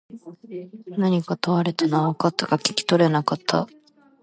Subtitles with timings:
[0.97, 3.67] 何か問われたのは分かったが、聞き取れなかった。